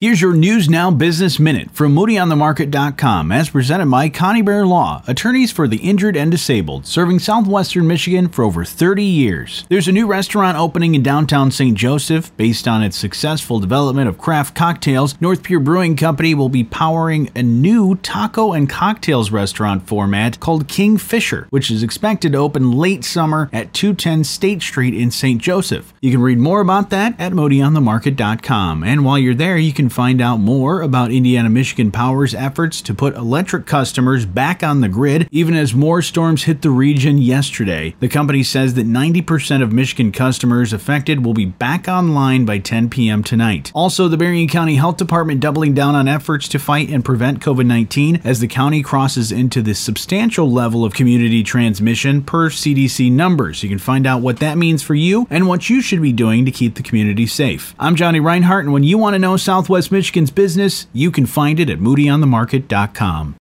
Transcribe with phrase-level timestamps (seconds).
[0.00, 5.66] Here's your News Now Business Minute from MoodyOnTheMarket.com, as presented by Conybeare Law, attorneys for
[5.66, 9.66] the injured and disabled, serving southwestern Michigan for over 30 years.
[9.68, 11.76] There's a new restaurant opening in downtown St.
[11.76, 12.30] Joseph.
[12.36, 17.32] Based on its successful development of craft cocktails, North Pier Brewing Company will be powering
[17.34, 23.02] a new taco and cocktails restaurant format called Kingfisher, which is expected to open late
[23.02, 25.42] summer at 210 State Street in St.
[25.42, 25.92] Joseph.
[26.00, 28.84] You can read more about that at MoodyOnTheMarket.com.
[28.84, 32.94] And while you're there, you can find out more about Indiana Michigan Power's efforts to
[32.94, 37.94] put electric customers back on the grid, even as more storms hit the region yesterday.
[38.00, 42.90] The company says that 90% of Michigan customers affected will be back online by 10
[42.90, 43.22] p.m.
[43.22, 43.72] tonight.
[43.74, 47.66] Also, the Berrien County Health Department doubling down on efforts to fight and prevent COVID
[47.66, 53.62] 19 as the county crosses into the substantial level of community transmission per CDC numbers.
[53.62, 56.44] You can find out what that means for you and what you should be doing
[56.44, 57.74] to keep the community safe.
[57.78, 59.36] I'm Johnny Reinhart, and when you want to know
[59.78, 63.36] Southwest Michigan's business, you can find it at moodyonthemarket.com.